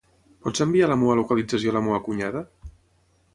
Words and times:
Pots 0.45 0.63
enviar 0.65 0.87
la 0.91 0.97
meva 1.01 1.17
localització 1.19 1.75
a 1.75 1.75
la 1.77 1.83
meva 1.89 2.01
cunyada? 2.09 2.43